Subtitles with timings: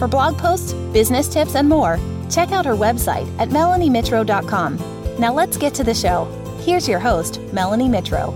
[0.00, 1.98] For blog posts, business tips, and more,
[2.30, 4.78] check out her website at melaniemitro.com.
[5.18, 6.24] Now let's get to the show.
[6.62, 8.32] Here's your host, Melanie Mitro.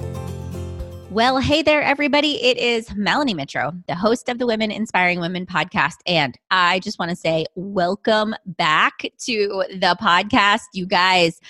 [1.11, 2.33] Well, hey there, everybody.
[2.45, 5.95] It is Melanie Mitro, the host of the Women Inspiring Women podcast.
[6.05, 11.41] And I just want to say, welcome back to the podcast, you guys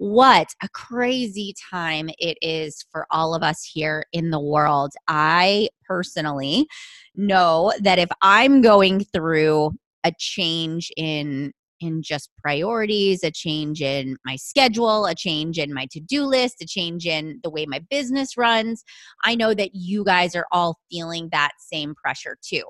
[0.00, 4.92] what a crazy time it is for all of us here in the world.
[5.08, 6.68] I personally
[7.20, 9.72] know that if I'm going through
[10.04, 15.86] a change in in just priorities, a change in my schedule, a change in my
[15.90, 18.84] to do list, a change in the way my business runs.
[19.24, 22.64] I know that you guys are all feeling that same pressure too.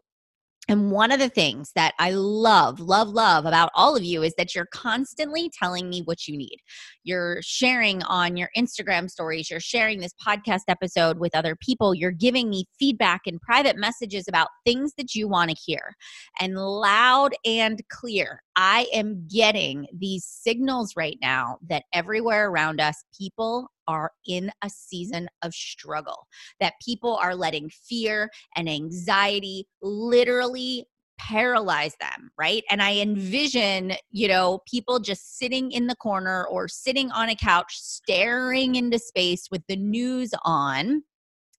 [0.70, 4.32] And one of the things that I love, love, love about all of you is
[4.38, 6.58] that you're constantly telling me what you need.
[7.02, 12.12] You're sharing on your Instagram stories, you're sharing this podcast episode with other people, you're
[12.12, 15.96] giving me feedback and private messages about things that you want to hear.
[16.38, 22.94] And loud and clear, I am getting these signals right now that everywhere around us,
[23.18, 26.27] people are in a season of struggle,
[26.60, 30.86] that people are letting fear and anxiety literally
[31.19, 32.62] paralyze them, right?
[32.70, 37.34] And I envision, you know, people just sitting in the corner or sitting on a
[37.34, 41.02] couch staring into space with the news on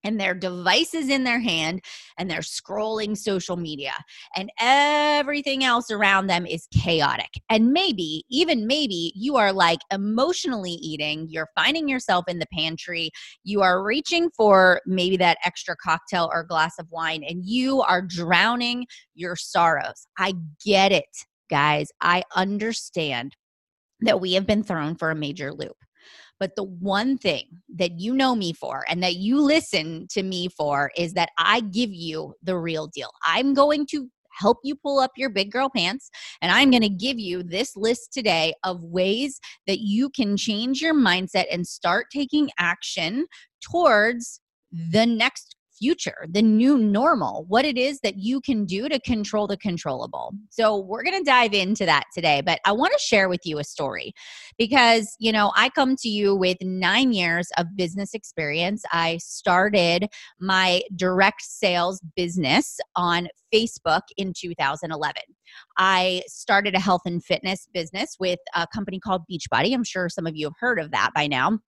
[0.05, 1.83] and their devices in their hand
[2.19, 3.93] and they're scrolling social media
[4.37, 10.73] and everything else around them is chaotic and maybe even maybe you are like emotionally
[10.73, 13.11] eating you're finding yourself in the pantry
[13.45, 18.03] you are reaching for maybe that extra cocktail or glass of wine and you are
[18.03, 20.07] drowning your sorrows.
[20.19, 20.35] I
[20.65, 21.05] get it
[21.49, 21.89] guys.
[22.01, 23.37] I understand
[24.01, 25.77] that we have been thrown for a major loop
[26.41, 27.45] but the one thing
[27.77, 31.61] that you know me for and that you listen to me for is that I
[31.61, 33.11] give you the real deal.
[33.25, 36.11] I'm going to help you pull up your big girl pants.
[36.41, 40.81] And I'm going to give you this list today of ways that you can change
[40.81, 43.27] your mindset and start taking action
[43.61, 44.41] towards
[44.73, 45.50] the next
[45.81, 50.33] future, the new normal, what it is that you can do to control the controllable.
[50.51, 53.59] So, we're going to dive into that today, but I want to share with you
[53.59, 54.13] a story
[54.59, 58.85] because, you know, I come to you with nine years of business experience.
[58.93, 60.09] I started
[60.39, 65.23] my direct sales business on Facebook in 2011.
[65.79, 69.75] I started a health and fitness business with a company called Beachbody.
[69.75, 71.59] I'm sure some of you have heard of that by now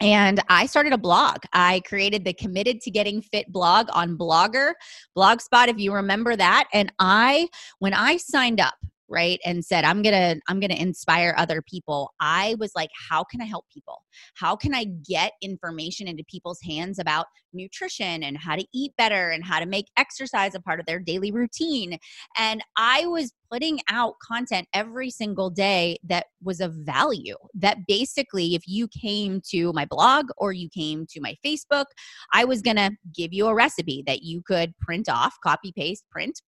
[0.00, 1.38] and I started a blog.
[1.52, 4.72] I created the Committed to Getting Fit blog on Blogger,
[5.16, 6.64] Blogspot, if you remember that.
[6.72, 7.48] And I,
[7.78, 8.74] when I signed up,
[9.08, 12.12] right and said i'm gonna i'm gonna inspire other people.
[12.20, 14.02] I was like how can i help people?
[14.34, 19.30] How can i get information into people's hands about nutrition and how to eat better
[19.30, 21.98] and how to make exercise a part of their daily routine?
[22.38, 28.54] And i was putting out content every single day that was of value that basically
[28.54, 31.86] if you came to my blog or you came to my facebook
[32.32, 36.40] i was gonna give you a recipe that you could print off copy paste print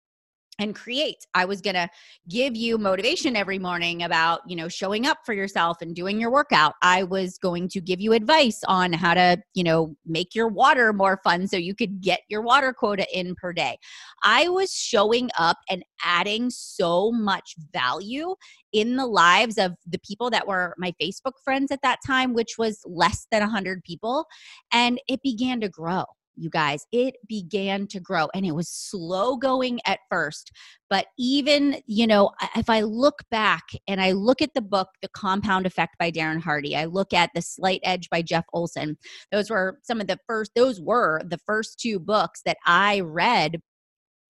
[0.59, 1.25] and create.
[1.34, 1.90] I was going to
[2.29, 6.31] give you motivation every morning about you know showing up for yourself and doing your
[6.31, 6.73] workout.
[6.81, 10.94] I was going to give you advice on how to you know make your water
[10.94, 13.78] more fun so you could get your water quota in per day.
[14.23, 18.35] I was showing up and adding so much value
[18.74, 22.57] in the lives of the people that were my facebook friends at that time which
[22.57, 24.25] was less than 100 people
[24.72, 26.03] and it began to grow
[26.38, 26.86] you guys.
[26.92, 30.52] It began to grow and it was slow going at first.
[30.90, 35.10] But even, you know, if I look back and I look at the book, The
[35.10, 38.98] Compound Effect by Darren Hardy, I look at The Slight Edge by Jeff Olson,
[39.31, 43.62] those were some of the first, those were the first two books that I read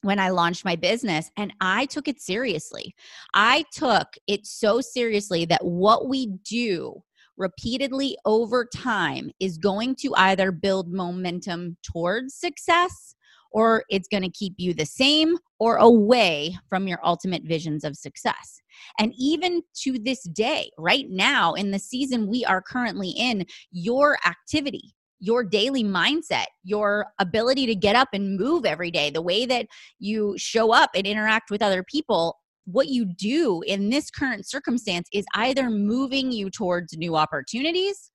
[0.02, 2.96] when I launched my business and I took it seriously.
[3.34, 7.04] I took it so seriously that what we do
[7.38, 13.16] repeatedly over time is going to either build momentum towards success
[13.52, 17.96] or it's going to keep you the same or away from your ultimate visions of
[17.96, 18.62] success.
[19.00, 24.18] And even to this day, right now in the season we are currently in, your
[24.26, 29.46] activity, your daily mindset, your ability to get up and move every day, the way
[29.46, 29.68] that
[30.00, 32.38] you show up and interact with other people
[32.68, 38.12] what you do in this current circumstance is either moving you towards new opportunities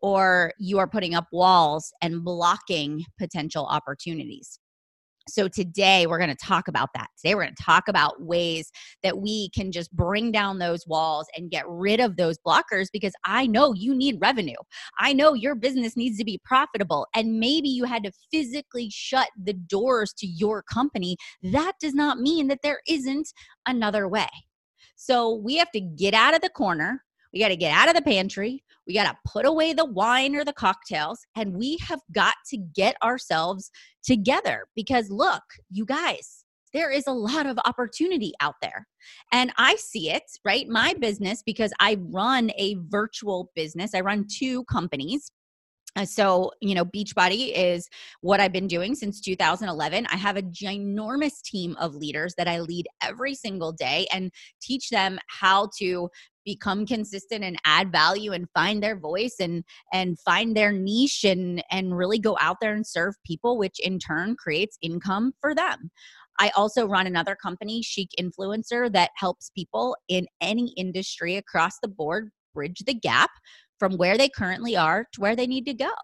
[0.00, 4.60] or you are putting up walls and blocking potential opportunities.
[5.28, 7.08] So, today we're going to talk about that.
[7.18, 8.70] Today we're going to talk about ways
[9.02, 13.12] that we can just bring down those walls and get rid of those blockers because
[13.24, 14.56] I know you need revenue.
[14.98, 17.06] I know your business needs to be profitable.
[17.14, 21.16] And maybe you had to physically shut the doors to your company.
[21.42, 23.28] That does not mean that there isn't
[23.66, 24.28] another way.
[24.96, 27.94] So, we have to get out of the corner we got to get out of
[27.94, 28.64] the pantry.
[28.86, 31.20] We got to put away the wine or the cocktails.
[31.36, 33.70] And we have got to get ourselves
[34.02, 38.86] together because look, you guys, there is a lot of opportunity out there.
[39.32, 40.68] And I see it, right?
[40.68, 45.30] My business, because I run a virtual business, I run two companies.
[45.96, 47.88] Uh, so, you know, Beachbody is
[48.20, 50.06] what I've been doing since 2011.
[50.06, 54.30] I have a ginormous team of leaders that I lead every single day and
[54.60, 56.08] teach them how to
[56.48, 59.62] become consistent and add value and find their voice and
[59.92, 63.98] and find their niche and and really go out there and serve people which in
[63.98, 65.90] turn creates income for them
[66.40, 71.88] I also run another company, Chic Influencer, that helps people in any industry across the
[71.88, 73.30] board bridge the gap
[73.80, 75.94] from where they currently are to where they need to go.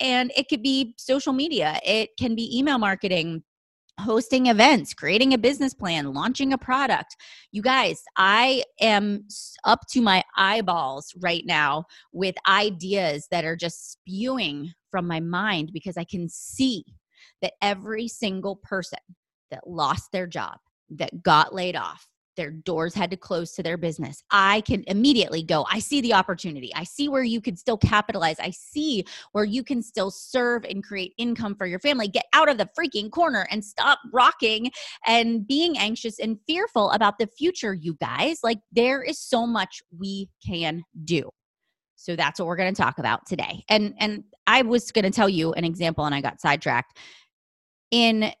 [0.00, 3.42] And it could be social media, it can be email marketing,
[4.00, 7.16] hosting events, creating a business plan, launching a product.
[7.52, 9.26] You guys, I am
[9.64, 15.70] up to my eyeballs right now with ideas that are just spewing from my mind
[15.72, 16.84] because I can see
[17.42, 18.98] that every single person
[19.50, 20.58] that lost their job,
[20.90, 24.22] that got laid off, their doors had to close to their business.
[24.30, 26.72] I can immediately go, I see the opportunity.
[26.74, 28.36] I see where you could still capitalize.
[28.38, 32.08] I see where you can still serve and create income for your family.
[32.08, 34.70] Get out of the freaking corner and stop rocking
[35.06, 38.40] and being anxious and fearful about the future, you guys.
[38.42, 41.30] Like, there is so much we can do.
[41.96, 43.64] So that's what we're going to talk about today.
[43.68, 46.98] And and I was going to tell you an example and I got sidetracked.
[47.90, 48.32] In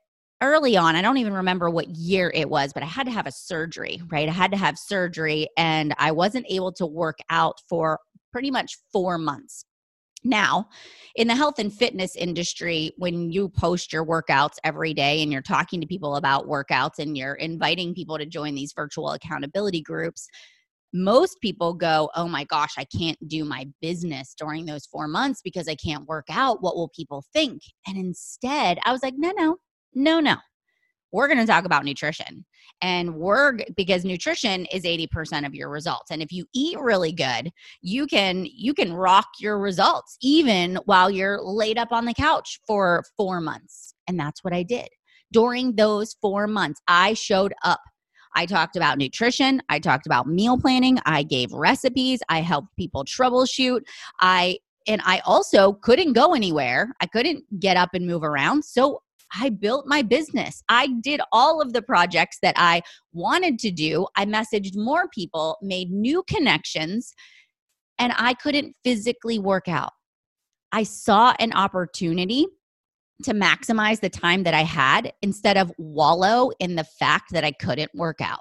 [0.44, 3.26] early on, I don't even remember what year it was, but I had to have
[3.26, 4.28] a surgery, right?
[4.28, 7.98] I had to have surgery and I wasn't able to work out for
[8.32, 9.64] pretty much four months.
[10.24, 10.68] Now,
[11.16, 15.42] in the health and fitness industry, when you post your workouts every day and you're
[15.42, 20.26] talking to people about workouts and you're inviting people to join these virtual accountability groups,
[20.94, 25.42] most people go, Oh my gosh, I can't do my business during those four months
[25.42, 26.62] because I can't work out.
[26.62, 27.60] What will people think?
[27.86, 29.56] And instead, I was like, No, no,
[29.94, 30.36] no, no.
[31.12, 32.44] We're going to talk about nutrition.
[32.82, 36.10] And we're because nutrition is 80% of your results.
[36.10, 37.50] And if you eat really good,
[37.82, 42.58] you can you can rock your results even while you're laid up on the couch
[42.66, 43.94] for 4 months.
[44.08, 44.88] And that's what I did.
[45.32, 47.80] During those 4 months, I showed up
[48.34, 49.62] I talked about nutrition.
[49.68, 50.98] I talked about meal planning.
[51.06, 52.20] I gave recipes.
[52.28, 53.82] I helped people troubleshoot.
[54.20, 56.92] I and I also couldn't go anywhere.
[57.00, 58.64] I couldn't get up and move around.
[58.64, 59.00] So
[59.36, 60.62] I built my business.
[60.68, 62.82] I did all of the projects that I
[63.12, 64.06] wanted to do.
[64.16, 67.12] I messaged more people, made new connections,
[67.98, 69.92] and I couldn't physically work out.
[70.72, 72.46] I saw an opportunity
[73.22, 77.52] to maximize the time that I had instead of wallow in the fact that I
[77.52, 78.40] couldn't work out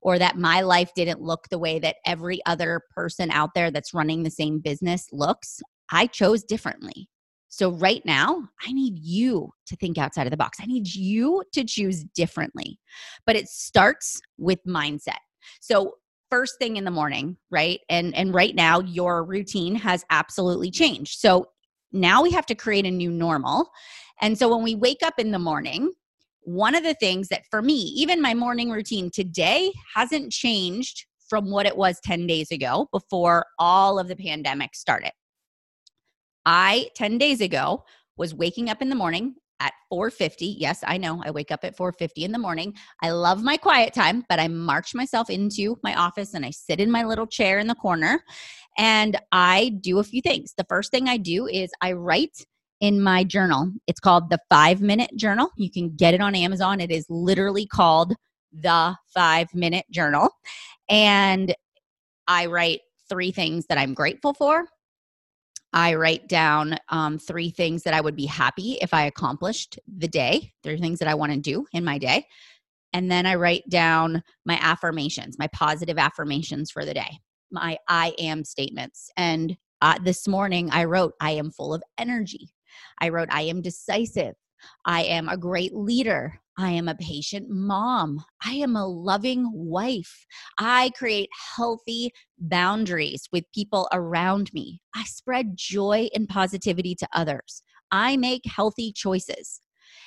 [0.00, 3.92] or that my life didn't look the way that every other person out there that's
[3.92, 5.60] running the same business looks.
[5.90, 7.08] I chose differently.
[7.48, 10.58] So, right now, I need you to think outside of the box.
[10.60, 12.78] I need you to choose differently.
[13.26, 15.18] But it starts with mindset.
[15.60, 15.94] So,
[16.30, 17.80] first thing in the morning, right?
[17.88, 21.18] And and right now your routine has absolutely changed.
[21.18, 21.46] So,
[21.92, 23.70] now we have to create a new normal.
[24.20, 25.92] And so when we wake up in the morning,
[26.42, 31.50] one of the things that for me, even my morning routine today hasn't changed from
[31.50, 35.12] what it was 10 days ago before all of the pandemic started.
[36.48, 37.84] I 10 days ago
[38.16, 40.56] was waking up in the morning at 4:50.
[40.58, 41.22] Yes, I know.
[41.22, 42.72] I wake up at 4:50 in the morning.
[43.02, 46.80] I love my quiet time, but I march myself into my office and I sit
[46.80, 48.24] in my little chair in the corner
[48.78, 50.54] and I do a few things.
[50.56, 52.46] The first thing I do is I write
[52.80, 53.70] in my journal.
[53.86, 55.50] It's called the 5-minute journal.
[55.58, 56.80] You can get it on Amazon.
[56.80, 58.14] It is literally called
[58.54, 60.30] the 5-minute journal.
[60.88, 61.54] And
[62.26, 64.64] I write three things that I'm grateful for
[65.78, 70.08] I write down um, three things that I would be happy if I accomplished the
[70.08, 70.52] day.
[70.64, 72.26] three things that I want to do in my day.
[72.92, 77.20] And then I write down my affirmations, my positive affirmations for the day,
[77.52, 79.08] my I am statements.
[79.16, 82.50] And uh, this morning I wrote, I am full of energy.
[83.00, 84.34] I wrote, I am decisive.
[84.84, 86.40] I am a great leader.
[86.60, 88.24] I am a patient mom.
[88.44, 90.26] I am a loving wife.
[90.58, 94.82] I create healthy boundaries with people around me.
[94.92, 97.62] I spread joy and positivity to others.
[97.92, 99.60] I make healthy choices.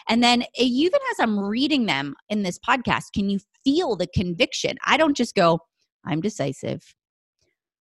[0.10, 4.08] And then, eh, even as I'm reading them in this podcast, can you feel the
[4.08, 4.75] conviction?
[4.86, 5.60] I don't just go,
[6.05, 6.96] I'm decisive.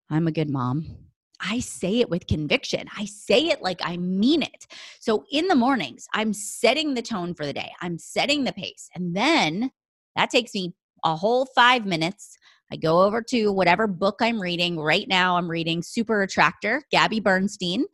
[0.08, 1.13] I'm a good mom.
[1.40, 2.86] I say it with conviction.
[2.96, 4.66] I say it like I mean it.
[5.00, 8.88] So in the mornings, I'm setting the tone for the day, I'm setting the pace.
[8.94, 9.70] And then
[10.16, 10.74] that takes me
[11.04, 12.38] a whole five minutes.
[12.72, 14.78] I go over to whatever book I'm reading.
[14.78, 17.84] Right now, I'm reading Super Attractor, Gabby Bernstein.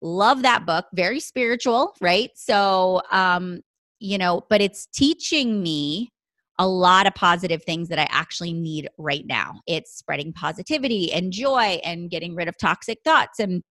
[0.00, 0.86] Love that book.
[0.94, 2.30] Very spiritual, right?
[2.34, 3.60] So, um,
[4.00, 6.10] you know, but it's teaching me
[6.58, 9.60] a lot of positive things that I actually need right now.
[9.66, 13.38] It's spreading positivity and joy and getting rid of toxic thoughts.
[13.38, 13.62] And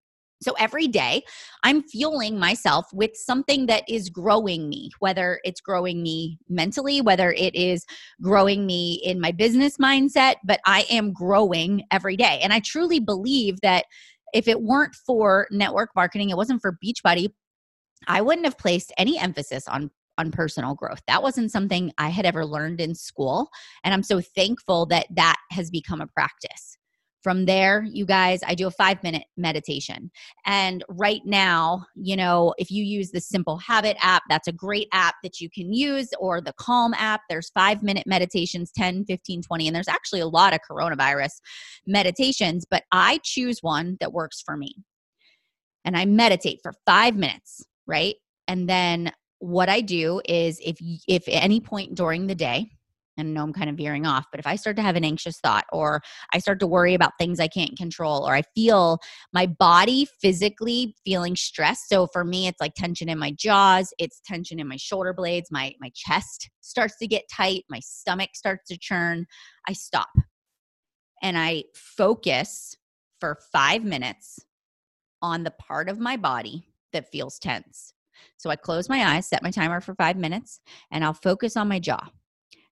[0.41, 1.24] so every day,
[1.63, 7.32] I'm fueling myself with something that is growing me, whether it's growing me mentally, whether
[7.32, 7.86] it is
[8.22, 12.39] growing me in my business mindset, but I am growing every day.
[12.44, 13.86] And I truly believe that
[14.34, 17.29] if it weren't for network marketing, it wasn't for Beachbody,
[18.08, 21.01] I wouldn't have placed any emphasis on on personal growth.
[21.07, 23.50] That wasn't something I had ever learned in school.
[23.83, 26.77] And I'm so thankful that that has become a practice.
[27.24, 30.12] From there, you guys, I do a five minute meditation.
[30.45, 34.88] And right now, you know, if you use the Simple Habit app, that's a great
[34.93, 37.21] app that you can use, or the Calm app.
[37.27, 39.67] There's five minute meditations 10, 15, 20.
[39.67, 41.41] And there's actually a lot of coronavirus
[41.86, 44.75] meditations, but I choose one that works for me.
[45.83, 48.15] And I meditate for five minutes, right?
[48.47, 50.77] And then what I do is if
[51.08, 52.72] if at any point during the day,
[53.17, 55.03] and I know I'm kind of veering off, but if I start to have an
[55.03, 56.01] anxious thought or
[56.34, 59.00] I start to worry about things I can't control or I feel
[59.34, 61.89] my body physically feeling stressed.
[61.89, 65.51] So for me, it's like tension in my jaws, it's tension in my shoulder blades,
[65.51, 69.25] my my chest starts to get tight, my stomach starts to churn.
[69.67, 70.10] I stop
[71.22, 72.75] and I focus
[73.20, 74.39] for five minutes
[75.22, 77.94] on the part of my body that feels tense.
[78.38, 80.59] So I close my eyes, set my timer for five minutes,
[80.91, 82.09] and I'll focus on my jaw.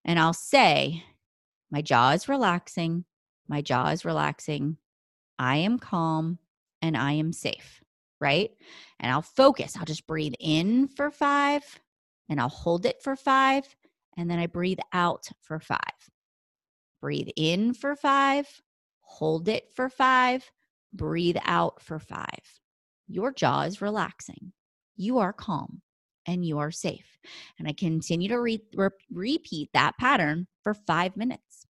[0.03, 1.03] And I'll say,
[1.71, 3.05] My jaw is relaxing.
[3.47, 4.77] My jaw is relaxing.
[5.37, 6.39] I am calm
[6.81, 7.81] and I am safe.
[8.21, 8.51] Right.
[8.99, 9.75] And I'll focus.
[9.77, 11.63] I'll just breathe in for five
[12.29, 13.75] and I'll hold it for five.
[14.17, 15.79] And then I breathe out for five.
[17.01, 18.47] Breathe in for five,
[19.01, 20.49] hold it for five,
[20.93, 22.59] breathe out for five.
[23.07, 24.53] Your jaw is relaxing
[24.95, 25.81] you are calm
[26.27, 27.17] and you are safe.
[27.59, 31.67] And I continue to re- re- repeat that pattern for five minutes.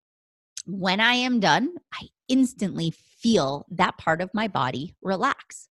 [0.65, 5.69] When I am done, I instantly feel that part of my body relax.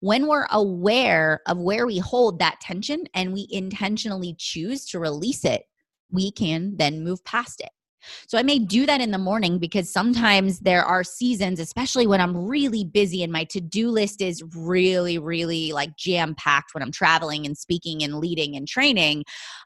[0.00, 5.44] When we're aware of where we hold that tension and we intentionally choose to release
[5.44, 5.62] it,
[6.10, 7.70] we can then move past it.
[8.26, 12.20] So I may do that in the morning because sometimes there are seasons, especially when
[12.20, 16.82] I'm really busy and my to do list is really, really like jam packed when
[16.82, 19.24] I'm traveling and speaking and leading and training.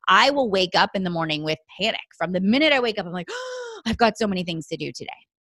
[0.09, 2.01] I will wake up in the morning with panic.
[2.17, 4.77] From the minute I wake up, I'm like, oh, I've got so many things to
[4.77, 5.11] do today.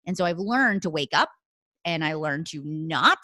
[0.06, 1.30] And so I've learned to wake up
[1.86, 3.20] and I learned to not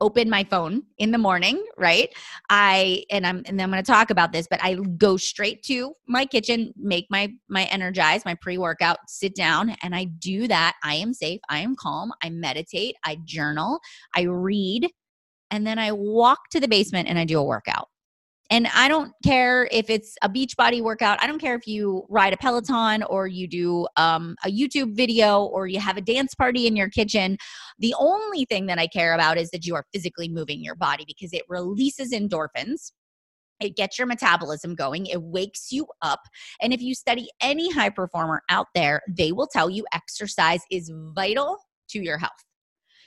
[0.00, 2.08] open my phone in the morning, right?
[2.48, 5.94] I and I'm and I'm going to talk about this, but I go straight to
[6.08, 10.76] my kitchen, make my my energize, my pre-workout, sit down and I do that.
[10.82, 13.80] I am safe, I am calm, I meditate, I journal,
[14.14, 14.88] I read,
[15.50, 17.88] and then I walk to the basement and I do a workout.
[18.50, 21.22] And I don't care if it's a Beachbody workout.
[21.22, 25.44] I don't care if you ride a Peloton or you do um, a YouTube video
[25.44, 27.38] or you have a dance party in your kitchen.
[27.78, 31.04] The only thing that I care about is that you are physically moving your body
[31.06, 32.90] because it releases endorphins.
[33.60, 35.06] It gets your metabolism going.
[35.06, 36.20] It wakes you up.
[36.60, 40.90] And if you study any high performer out there, they will tell you exercise is
[41.14, 41.58] vital
[41.90, 42.32] to your health.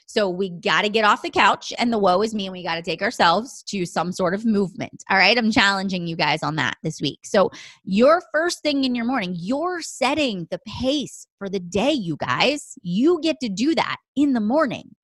[0.06, 2.62] So we got to get off the couch and the woe is me and we
[2.62, 5.02] got to take ourselves to some sort of movement.
[5.10, 5.36] All right.
[5.36, 7.20] I'm challenging you guys on that this week.
[7.24, 7.50] So
[7.84, 12.74] your first thing in your morning, you're setting the pace for the day, you guys.
[12.82, 14.94] You get to do that in the morning.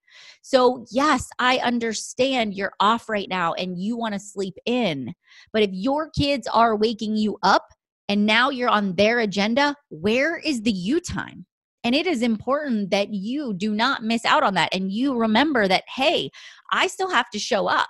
[0.43, 5.15] So, yes, I understand you're off right now and you want to sleep in.
[5.53, 7.69] But if your kids are waking you up
[8.09, 11.47] and now you're on their agenda, where is the you time?
[11.83, 14.75] And it is important that you do not miss out on that.
[14.75, 16.31] And you remember that, hey,
[16.73, 17.89] I still have to show up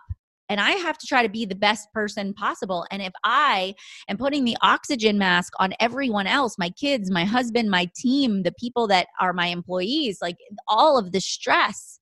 [0.51, 2.85] and I have to try to be the best person possible.
[2.91, 3.75] And if I
[4.09, 8.53] am putting the oxygen mask on everyone else, my kids, my husband, my team, the
[8.59, 12.00] people that are my employees, like all of the stress,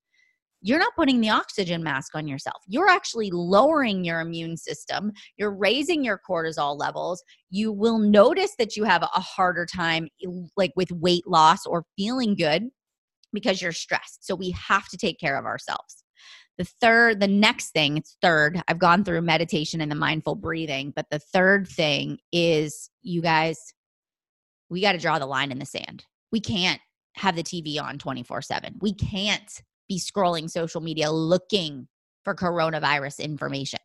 [0.61, 2.63] you're not putting the oxygen mask on yourself.
[2.67, 5.13] You're actually lowering your immune system.
[5.37, 7.23] You're raising your cortisol levels.
[7.51, 10.09] You will notice that you have a harder time,
[10.57, 12.65] like with weight loss or feeling good,
[13.33, 14.27] because you're stressed.
[14.27, 16.05] So we have to take care of ourselves.
[16.57, 18.61] The third, the next thing, it's third.
[18.67, 23.75] I've gone through meditation and the mindful breathing, but the third thing is you guys,
[24.69, 26.05] we got to draw the line in the sand.
[26.33, 26.81] We can't
[27.15, 28.75] have the TV on 24 7.
[28.81, 31.89] We can't be scrolling social media looking
[32.29, 33.81] for coronavirus information.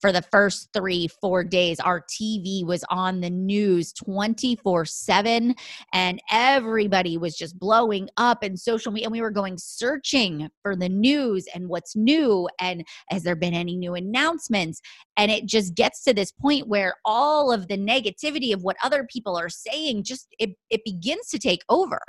[0.00, 5.54] For the first three, four days, our TV was on the news 24 7,
[5.92, 9.08] and everybody was just blowing up in social media.
[9.08, 13.52] And we were going searching for the news and what's new, and has there been
[13.52, 14.80] any new announcements?
[15.18, 19.04] And it just gets to this point where all of the negativity of what other
[19.04, 22.00] people are saying just it, it begins to take over.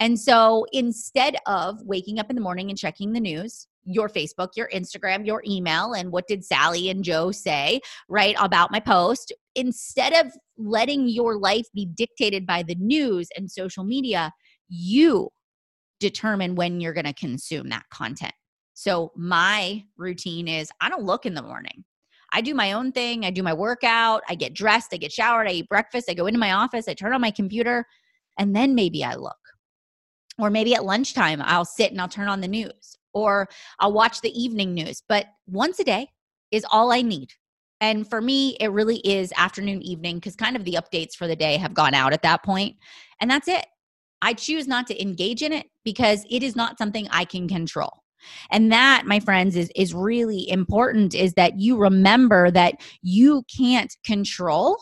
[0.00, 4.50] And so instead of waking up in the morning and checking the news, your Facebook,
[4.54, 9.32] your Instagram, your email, and what did Sally and Joe say, right, about my post,
[9.54, 14.32] instead of letting your life be dictated by the news and social media,
[14.68, 15.30] you
[16.00, 18.34] determine when you're going to consume that content.
[18.74, 21.84] So my routine is I don't look in the morning.
[22.32, 23.24] I do my own thing.
[23.24, 24.22] I do my workout.
[24.28, 24.90] I get dressed.
[24.92, 25.48] I get showered.
[25.48, 26.10] I eat breakfast.
[26.10, 26.86] I go into my office.
[26.86, 27.86] I turn on my computer.
[28.38, 29.47] And then maybe I look.
[30.38, 33.48] Or maybe at lunchtime, I'll sit and I'll turn on the news or
[33.80, 35.02] I'll watch the evening news.
[35.08, 36.08] But once a day
[36.50, 37.30] is all I need.
[37.80, 41.36] And for me, it really is afternoon, evening, because kind of the updates for the
[41.36, 42.76] day have gone out at that point,
[43.20, 43.66] And that's it.
[44.20, 48.02] I choose not to engage in it because it is not something I can control.
[48.50, 53.94] And that, my friends, is, is really important is that you remember that you can't
[54.04, 54.76] control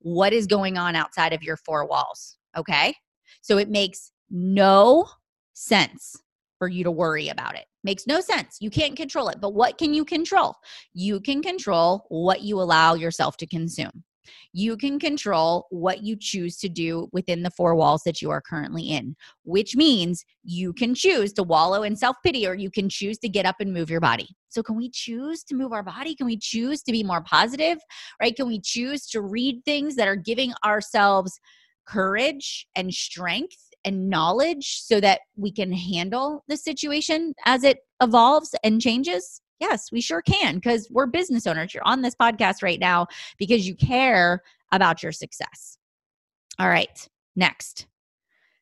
[0.00, 2.36] what is going on outside of your four walls.
[2.56, 2.94] Okay.
[3.42, 5.06] So it makes no
[5.54, 6.16] sense
[6.58, 7.64] for you to worry about it.
[7.82, 8.58] Makes no sense.
[8.60, 9.40] You can't control it.
[9.40, 10.54] But what can you control?
[10.92, 14.04] You can control what you allow yourself to consume.
[14.52, 18.42] You can control what you choose to do within the four walls that you are
[18.42, 22.88] currently in, which means you can choose to wallow in self pity or you can
[22.88, 24.28] choose to get up and move your body.
[24.48, 26.14] So, can we choose to move our body?
[26.14, 27.78] Can we choose to be more positive?
[28.20, 28.36] Right?
[28.36, 31.40] Can we choose to read things that are giving ourselves
[31.86, 38.54] courage and strength and knowledge so that we can handle the situation as it evolves
[38.62, 39.40] and changes?
[39.60, 41.74] Yes, we sure can because we're business owners.
[41.74, 43.06] You're on this podcast right now
[43.38, 45.76] because you care about your success.
[46.58, 47.86] All right, next.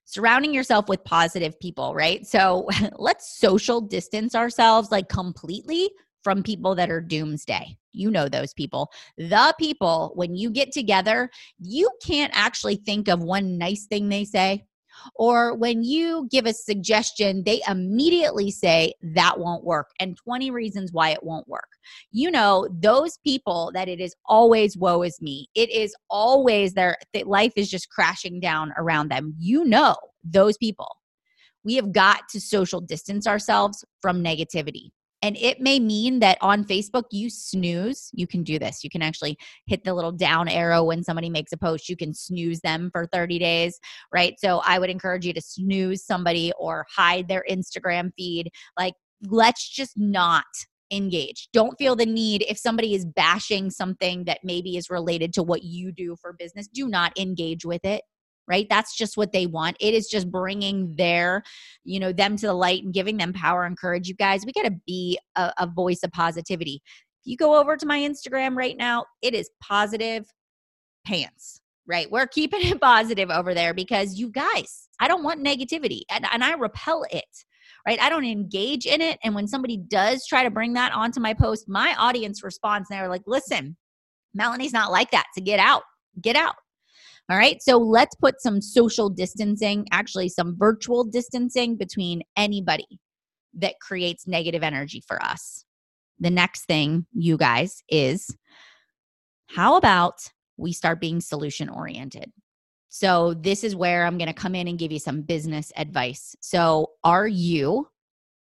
[0.04, 2.26] Surrounding yourself with positive people, right?
[2.26, 5.90] So let's social distance ourselves like completely
[6.24, 7.76] from people that are doomsday.
[7.92, 8.90] You know those people.
[9.16, 14.24] The people, when you get together, you can't actually think of one nice thing they
[14.24, 14.64] say.
[15.14, 20.92] Or when you give a suggestion, they immediately say that won't work and 20 reasons
[20.92, 21.68] why it won't work.
[22.10, 25.48] You know, those people that it is always woe is me.
[25.54, 29.34] It is always their life is just crashing down around them.
[29.38, 30.96] You know, those people.
[31.64, 34.90] We have got to social distance ourselves from negativity.
[35.22, 38.10] And it may mean that on Facebook, you snooze.
[38.12, 38.84] You can do this.
[38.84, 41.88] You can actually hit the little down arrow when somebody makes a post.
[41.88, 43.80] You can snooze them for 30 days,
[44.12, 44.34] right?
[44.38, 48.50] So I would encourage you to snooze somebody or hide their Instagram feed.
[48.78, 48.94] Like,
[49.26, 50.44] let's just not
[50.90, 51.48] engage.
[51.52, 55.62] Don't feel the need if somebody is bashing something that maybe is related to what
[55.64, 58.02] you do for business, do not engage with it
[58.48, 58.66] right?
[58.68, 59.76] That's just what they want.
[59.80, 61.42] It is just bringing their
[61.84, 64.08] you know them to the light and giving them power and courage.
[64.08, 66.82] You guys we got to be a, a voice of positivity.
[67.20, 70.26] If you go over to my instagram right now it is positive
[71.06, 72.10] pants right?
[72.10, 76.44] We're keeping it positive over there because you guys i don't want negativity and, and
[76.44, 77.24] i repel it
[77.86, 78.00] right?
[78.02, 81.32] I don't engage in it and when somebody does try to bring that onto my
[81.34, 83.76] post my audience responds and they're like listen
[84.34, 85.82] melanie's not like that so get out
[86.20, 86.54] get out
[87.30, 87.62] all right.
[87.62, 92.86] So let's put some social distancing, actually, some virtual distancing between anybody
[93.54, 95.64] that creates negative energy for us.
[96.18, 98.34] The next thing, you guys, is
[99.46, 100.20] how about
[100.56, 102.32] we start being solution oriented?
[102.88, 106.34] So, this is where I'm going to come in and give you some business advice.
[106.40, 107.88] So, are you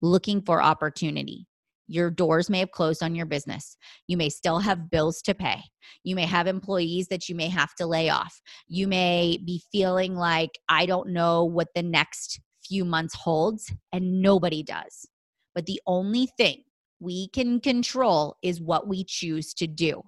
[0.02, 1.48] looking for opportunity?
[1.88, 3.78] Your doors may have closed on your business.
[4.08, 5.62] You may still have bills to pay.
[6.04, 8.41] You may have employees that you may have to lay off.
[8.67, 14.22] You may be feeling like, I don't know what the next few months holds, and
[14.22, 15.08] nobody does.
[15.54, 16.63] But the only thing
[17.00, 20.02] we can control is what we choose to do.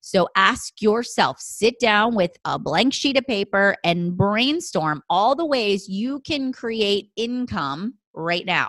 [0.00, 5.46] So ask yourself, sit down with a blank sheet of paper and brainstorm all the
[5.46, 8.68] ways you can create income right now.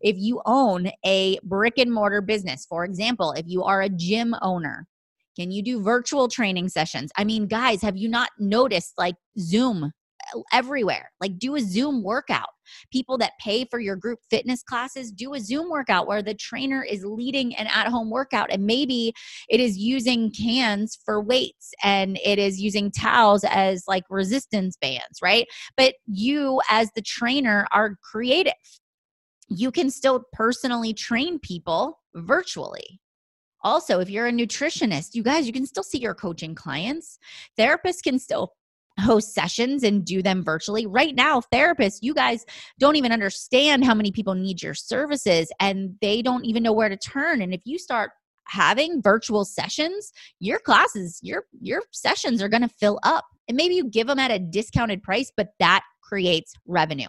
[0.00, 4.34] If you own a brick and mortar business, for example, if you are a gym
[4.42, 4.86] owner,
[5.36, 7.12] can you do virtual training sessions?
[7.16, 9.92] I mean, guys, have you not noticed like Zoom
[10.34, 11.10] uh, everywhere.
[11.20, 12.48] Like do a Zoom workout.
[12.92, 16.82] People that pay for your group fitness classes, do a Zoom workout where the trainer
[16.82, 18.50] is leading an at home workout.
[18.50, 19.12] And maybe
[19.48, 25.22] it is using cans for weights and it is using towels as like resistance bands,
[25.22, 25.46] right?
[25.76, 28.52] But you, as the trainer, are creative.
[29.48, 33.00] You can still personally train people virtually.
[33.62, 37.18] Also, if you're a nutritionist, you guys, you can still see your coaching clients.
[37.58, 38.52] Therapists can still
[39.00, 40.86] host sessions and do them virtually.
[40.86, 42.44] Right now, therapists, you guys
[42.78, 46.88] don't even understand how many people need your services and they don't even know where
[46.88, 47.40] to turn.
[47.42, 48.10] And if you start
[48.46, 53.24] having virtual sessions, your classes, your your sessions are going to fill up.
[53.46, 57.08] And maybe you give them at a discounted price, but that creates revenue.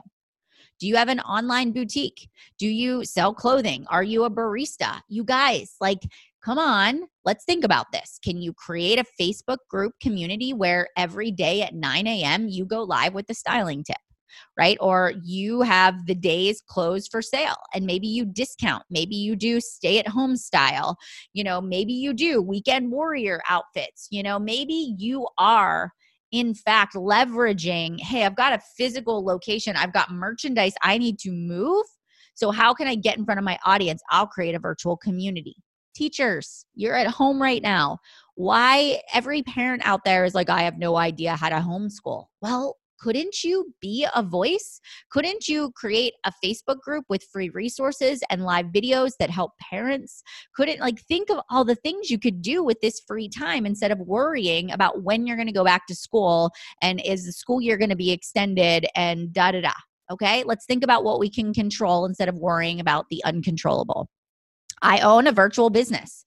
[0.79, 2.29] Do you have an online boutique?
[2.57, 3.85] Do you sell clothing?
[3.89, 5.01] Are you a barista?
[5.07, 5.99] You guys, like
[6.43, 8.17] come on, let's think about this.
[8.23, 12.47] Can you create a Facebook group community where every day at 9 a.m.
[12.47, 13.97] you go live with the styling tip?
[14.57, 14.77] right?
[14.79, 18.83] Or you have the days closed for sale and maybe you discount.
[18.89, 20.97] Maybe you do stay at home style.
[21.33, 24.07] You know, maybe you do weekend warrior outfits.
[24.11, 25.91] You know, maybe you are
[26.31, 31.31] in fact leveraging hey, I've got a physical location, I've got merchandise I need to
[31.31, 31.85] move.
[32.35, 34.01] So, how can I get in front of my audience?
[34.11, 35.55] I'll create a virtual community
[35.99, 37.99] teachers, you're at home right now.
[38.35, 42.25] Why every parent out there is like, I have no idea how to homeschool.
[42.41, 44.79] Well, couldn't you be a voice?
[45.11, 50.21] Couldn't you create a Facebook group with free resources and live videos that help parents?
[50.55, 53.91] Couldn't like think of all the things you could do with this free time instead
[53.91, 57.61] of worrying about when you're going to go back to school and is the school
[57.61, 59.71] year going to be extended and da da da.
[60.11, 64.09] Okay, let's think about what we can control instead of worrying about the uncontrollable.
[64.81, 66.25] I own a virtual business.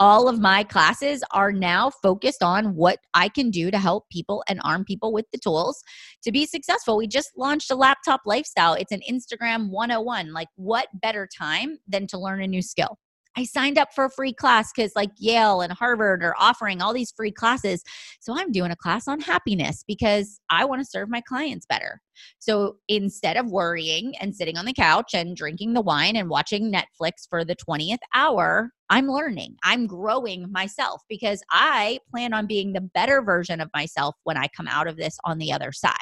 [0.00, 4.42] All of my classes are now focused on what I can do to help people
[4.48, 5.82] and arm people with the tools
[6.24, 6.96] to be successful.
[6.96, 8.72] We just launched a laptop lifestyle.
[8.72, 10.32] It's an Instagram 101.
[10.32, 12.96] Like, what better time than to learn a new skill?
[13.36, 16.92] I signed up for a free class because like Yale and Harvard are offering all
[16.92, 17.82] these free classes.
[18.18, 22.00] So I'm doing a class on happiness because I want to serve my clients better.
[22.38, 26.72] So instead of worrying and sitting on the couch and drinking the wine and watching
[26.72, 29.56] Netflix for the 20th hour, I'm learning.
[29.62, 34.48] I'm growing myself because I plan on being the better version of myself when I
[34.48, 35.94] come out of this on the other side.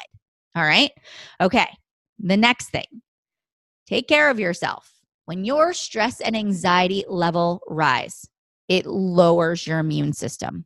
[0.55, 0.91] All right.
[1.39, 1.67] Okay.
[2.17, 3.01] The next thing
[3.87, 4.98] take care of yourself
[5.29, 8.27] when your stress and anxiety level rise,
[8.67, 10.65] it lowers your immune system.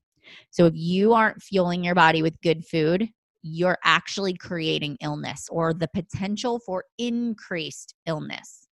[0.52, 3.10] So if you aren't fueling your body with good food,
[3.42, 8.66] you're actually creating illness or the potential for increased illness.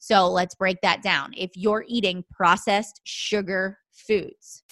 [0.00, 1.32] So let's break that down.
[1.36, 4.64] If you're eating processed sugar foods,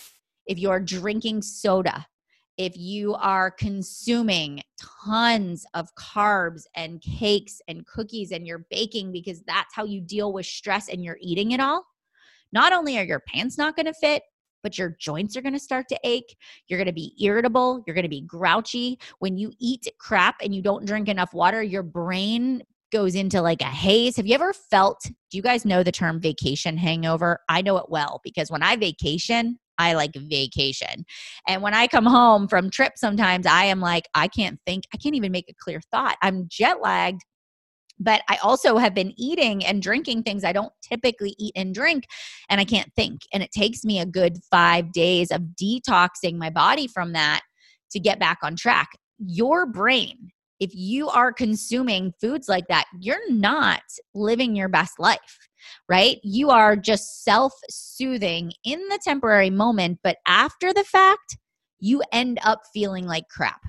[0.47, 2.05] if you're drinking soda,
[2.57, 4.63] if you are consuming
[5.05, 10.33] tons of carbs and cakes and cookies and you're baking because that's how you deal
[10.33, 11.85] with stress and you're eating it all,
[12.53, 14.23] not only are your pants not going to fit,
[14.63, 16.37] but your joints are going to start to ache.
[16.69, 17.83] You're going to be irritable.
[17.87, 18.99] You're going to be grouchy.
[19.19, 23.61] When you eat crap and you don't drink enough water, your brain goes into like
[23.61, 24.17] a haze.
[24.17, 27.41] Have you ever felt, do you guys know the term vacation hangover?
[27.49, 31.05] I know it well because when I vacation, I like vacation.
[31.49, 34.97] And when I come home from trip, sometimes I am like, I can't think, I
[34.97, 36.17] can't even make a clear thought.
[36.23, 37.23] I'm jet lagged.
[38.01, 42.05] But I also have been eating and drinking things I don't typically eat and drink,
[42.51, 43.21] and I can't think.
[43.33, 47.43] And it takes me a good five days of detoxing my body from that
[47.93, 48.89] to get back on track.
[49.19, 53.83] Your brain if you are consuming foods like that, you're not
[54.15, 55.39] living your best life,
[55.89, 56.19] right?
[56.23, 61.39] You are just self soothing in the temporary moment, but after the fact,
[61.81, 63.61] you end up feeling like crap.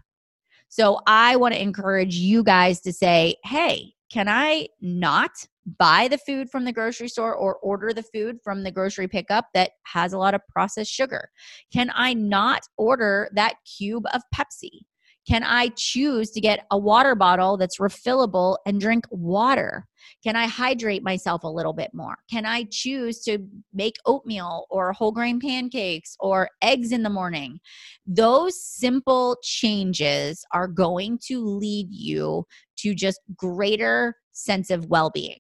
[0.69, 5.31] So I want to encourage you guys to say, hey, can I not
[5.79, 9.47] buy the food from the grocery store or order the food from the grocery pickup
[9.53, 11.29] that has a lot of processed sugar?
[11.73, 14.81] Can I not order that cube of Pepsi?
[15.27, 19.87] Can I choose to get a water bottle that's refillable and drink water?
[20.23, 22.15] Can I hydrate myself a little bit more?
[22.29, 23.39] Can I choose to
[23.73, 27.59] make oatmeal or whole grain pancakes or eggs in the morning?
[28.05, 32.45] Those simple changes are going to lead you
[32.77, 35.39] to just greater sense of well-being.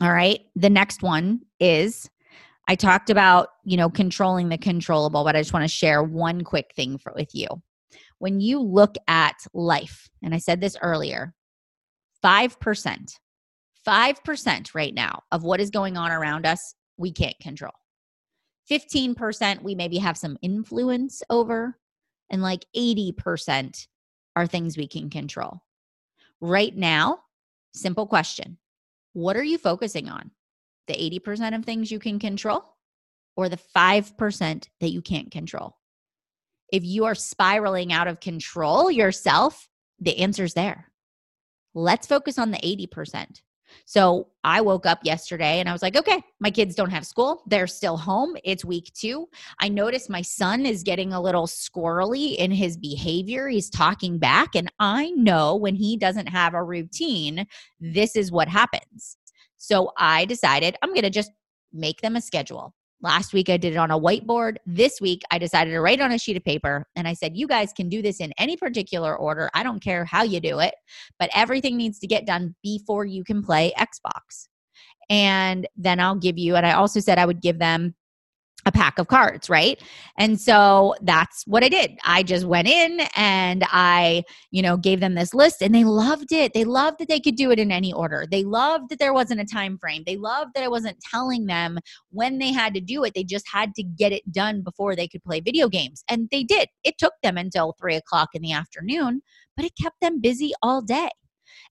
[0.00, 0.40] All right?
[0.54, 2.08] The next one is
[2.68, 6.42] I talked about, you know, controlling the controllable, but I just want to share one
[6.42, 7.48] quick thing for, with you
[8.22, 11.34] when you look at life, and I said this earlier
[12.24, 13.16] 5%,
[13.84, 17.72] 5% right now of what is going on around us, we can't control.
[18.70, 21.76] 15% we maybe have some influence over,
[22.30, 23.88] and like 80%
[24.36, 25.60] are things we can control.
[26.40, 27.18] Right now,
[27.74, 28.56] simple question
[29.14, 30.30] What are you focusing on?
[30.86, 32.62] The 80% of things you can control
[33.34, 35.74] or the 5% that you can't control?
[36.72, 39.68] If you are spiraling out of control yourself,
[40.00, 40.90] the answer's there.
[41.74, 43.42] Let's focus on the 80%.
[43.84, 47.42] So I woke up yesterday and I was like, okay, my kids don't have school.
[47.46, 48.36] They're still home.
[48.44, 49.28] It's week two.
[49.60, 53.48] I noticed my son is getting a little squirrely in his behavior.
[53.48, 54.54] He's talking back.
[54.54, 57.46] And I know when he doesn't have a routine,
[57.80, 59.16] this is what happens.
[59.56, 61.30] So I decided I'm going to just
[61.72, 62.74] make them a schedule.
[63.02, 64.58] Last week I did it on a whiteboard.
[64.64, 67.48] This week I decided to write on a sheet of paper and I said, You
[67.48, 69.50] guys can do this in any particular order.
[69.54, 70.74] I don't care how you do it,
[71.18, 74.46] but everything needs to get done before you can play Xbox.
[75.10, 77.94] And then I'll give you, and I also said I would give them
[78.64, 79.82] a pack of cards, right?
[80.18, 81.98] And so that's what I did.
[82.04, 86.32] I just went in and I, you know, gave them this list and they loved
[86.32, 86.54] it.
[86.54, 88.26] They loved that they could do it in any order.
[88.30, 90.04] They loved that there wasn't a time frame.
[90.06, 91.78] They loved that I wasn't telling them
[92.10, 93.14] when they had to do it.
[93.14, 96.04] They just had to get it done before they could play video games.
[96.08, 96.68] And they did.
[96.84, 99.22] It took them until three o'clock in the afternoon,
[99.56, 101.10] but it kept them busy all day.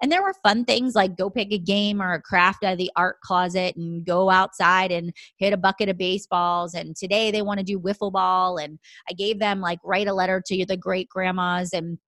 [0.01, 2.77] And there were fun things like go pick a game or a craft out of
[2.79, 6.73] the art closet and go outside and hit a bucket of baseballs.
[6.73, 8.57] And today they want to do wiffle ball.
[8.57, 11.71] And I gave them like write a letter to the great grandmas.
[11.73, 11.99] And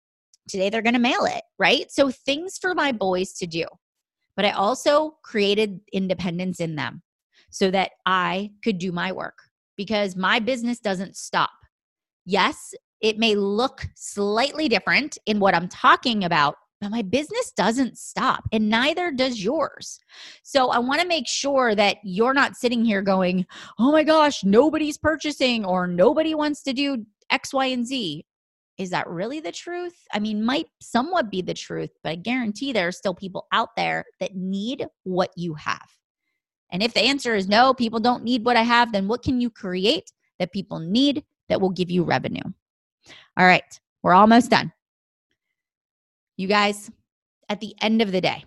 [0.48, 1.90] today they're going to mail it, right?
[1.90, 3.66] So things for my boys to do.
[4.36, 7.02] But I also created independence in them
[7.50, 9.36] so that I could do my work
[9.76, 11.50] because my business doesn't stop.
[12.24, 17.96] Yes, it may look slightly different in what I'm talking about, but my business doesn't
[17.96, 20.00] stop and neither does yours.
[20.42, 23.46] So I want to make sure that you're not sitting here going,
[23.78, 28.26] oh my gosh, nobody's purchasing or nobody wants to do X, Y, and Z.
[28.78, 29.94] Is that really the truth?
[30.12, 33.76] I mean, might somewhat be the truth, but I guarantee there are still people out
[33.76, 35.88] there that need what you have.
[36.72, 39.40] And if the answer is no, people don't need what I have, then what can
[39.40, 42.42] you create that people need that will give you revenue?
[43.36, 43.62] All right,
[44.02, 44.72] we're almost done.
[46.36, 46.90] You guys,
[47.48, 48.44] at the end of the day,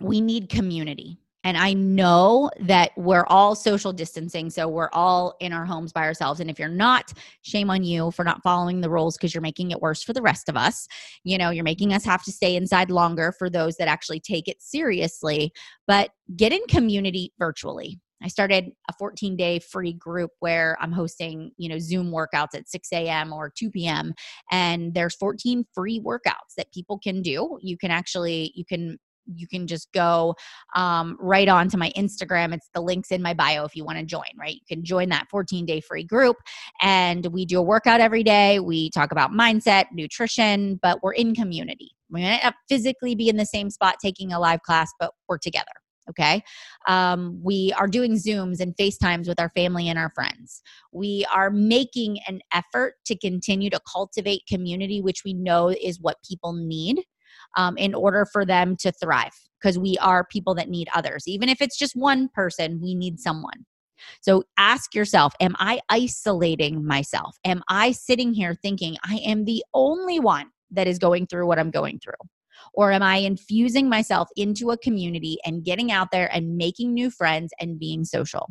[0.00, 1.18] we need community.
[1.44, 4.48] And I know that we're all social distancing.
[4.48, 6.38] So we're all in our homes by ourselves.
[6.38, 9.72] And if you're not, shame on you for not following the rules because you're making
[9.72, 10.86] it worse for the rest of us.
[11.24, 14.46] You know, you're making us have to stay inside longer for those that actually take
[14.46, 15.52] it seriously.
[15.88, 17.98] But get in community virtually.
[18.22, 22.68] I started a 14 day free group where I'm hosting, you know, Zoom workouts at
[22.68, 23.32] 6 a.m.
[23.32, 24.14] or 2 p.m.
[24.50, 27.58] And there's 14 free workouts that people can do.
[27.60, 30.34] You can actually, you can you can just go
[30.74, 32.52] um, right on to my Instagram.
[32.52, 34.54] It's the links in my bio if you want to join, right?
[34.54, 36.36] You can join that 14 day free group.
[36.80, 38.58] And we do a workout every day.
[38.58, 41.92] We talk about mindset, nutrition, but we're in community.
[42.10, 45.38] We might not physically be in the same spot taking a live class, but we're
[45.38, 45.81] together.
[46.10, 46.42] Okay.
[46.88, 50.60] Um, we are doing Zooms and FaceTimes with our family and our friends.
[50.92, 56.16] We are making an effort to continue to cultivate community, which we know is what
[56.28, 57.02] people need
[57.56, 61.24] um, in order for them to thrive because we are people that need others.
[61.26, 63.64] Even if it's just one person, we need someone.
[64.20, 67.36] So ask yourself Am I isolating myself?
[67.44, 71.58] Am I sitting here thinking I am the only one that is going through what
[71.58, 72.14] I'm going through?
[72.74, 77.10] Or am I infusing myself into a community and getting out there and making new
[77.10, 78.48] friends and being social?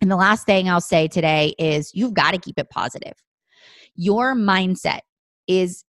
[0.00, 3.14] And the last thing I'll say today is you've got to keep it positive.
[3.94, 5.00] Your mindset
[5.46, 5.84] is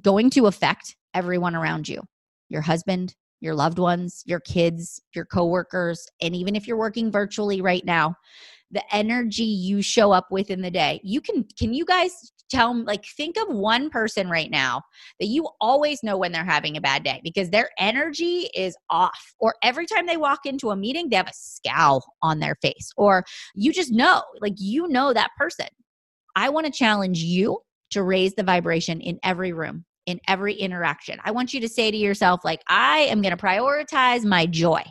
[0.00, 2.02] going to affect everyone around you
[2.48, 7.60] your husband, your loved ones, your kids, your coworkers, and even if you're working virtually
[7.60, 8.14] right now,
[8.70, 11.00] the energy you show up with in the day.
[11.02, 14.82] You can can you guys tell like think of one person right now
[15.20, 19.34] that you always know when they're having a bad day because their energy is off
[19.40, 22.90] or every time they walk into a meeting they have a scowl on their face
[22.96, 25.66] or you just know like you know that person.
[26.36, 31.18] I want to challenge you to raise the vibration in every room in every interaction.
[31.24, 34.82] I want you to say to yourself like i am going to prioritize my joy.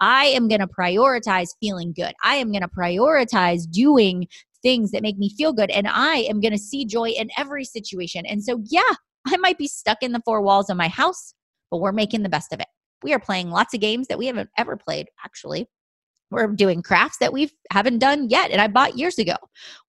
[0.00, 2.12] I am going to prioritize feeling good.
[2.22, 4.26] I am going to prioritize doing
[4.62, 5.70] things that make me feel good.
[5.70, 8.24] And I am going to see joy in every situation.
[8.26, 8.82] And so, yeah,
[9.26, 11.34] I might be stuck in the four walls of my house,
[11.70, 12.68] but we're making the best of it.
[13.02, 15.66] We are playing lots of games that we haven't ever played, actually.
[16.30, 19.36] We're doing crafts that we haven't done yet and I bought years ago.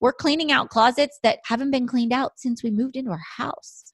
[0.02, 3.86] We're cleaning out closets that haven't been cleaned out since we moved into our house.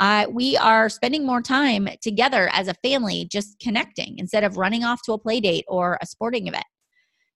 [0.00, 4.82] I, we are spending more time together as a family, just connecting instead of running
[4.82, 6.64] off to a play date or a sporting event.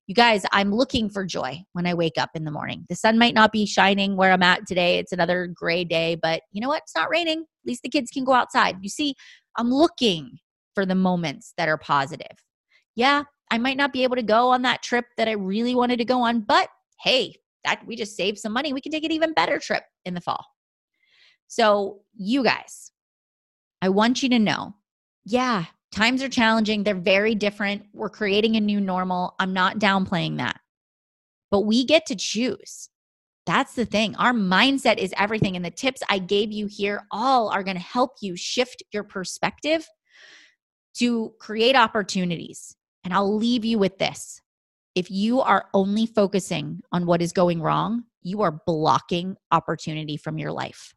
[0.06, 2.86] You guys, I'm looking for joy when I wake up in the morning.
[2.88, 4.98] The sun might not be shining where I'm at today.
[4.98, 6.82] It's another gray day, but you know what?
[6.84, 7.40] It's not raining.
[7.40, 8.76] At least the kids can go outside.
[8.82, 9.16] You see,
[9.56, 10.38] I'm looking
[10.76, 12.36] for the moments that are positive.
[12.94, 15.96] Yeah, I might not be able to go on that trip that I really wanted
[15.96, 16.68] to go on, but
[17.00, 18.72] hey, that we just saved some money.
[18.72, 20.44] We can take an even better trip in the fall.
[21.48, 22.92] So, you guys,
[23.82, 24.76] I want you to know
[25.28, 25.64] yeah,
[25.96, 26.85] times are challenging.
[26.85, 27.87] They're very different.
[27.92, 29.35] We're creating a new normal.
[29.38, 30.61] I'm not downplaying that.
[31.50, 32.88] But we get to choose.
[33.46, 34.14] That's the thing.
[34.16, 35.56] Our mindset is everything.
[35.56, 39.04] And the tips I gave you here all are going to help you shift your
[39.04, 39.87] perspective
[40.98, 42.76] to create opportunities.
[43.04, 44.40] And I'll leave you with this
[44.96, 50.38] if you are only focusing on what is going wrong, you are blocking opportunity from
[50.38, 50.94] your life.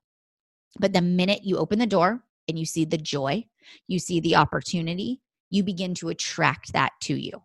[0.79, 3.45] But the minute you open the door and you see the joy,
[3.87, 7.41] you see the opportunity, you begin to attract that to you.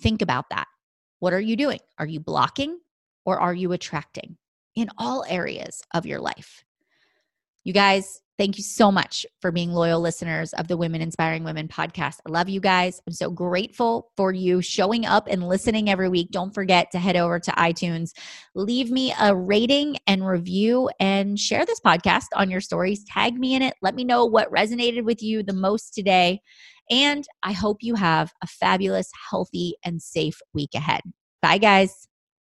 [0.00, 0.66] Think about that.
[1.20, 1.80] What are you doing?
[1.98, 2.78] Are you blocking
[3.24, 4.36] or are you attracting
[4.74, 6.64] in all areas of your life?
[7.62, 11.68] You guys, Thank you so much for being loyal listeners of the Women Inspiring Women
[11.68, 12.16] podcast.
[12.26, 13.00] I love you guys.
[13.06, 16.32] I'm so grateful for you showing up and listening every week.
[16.32, 18.10] Don't forget to head over to iTunes,
[18.56, 23.04] leave me a rating and review, and share this podcast on your stories.
[23.04, 23.74] Tag me in it.
[23.82, 26.40] Let me know what resonated with you the most today.
[26.90, 31.02] And I hope you have a fabulous, healthy, and safe week ahead.
[31.40, 32.08] Bye, guys.